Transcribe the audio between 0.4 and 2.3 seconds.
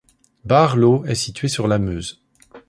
Baarlo est situé sur la Meuse.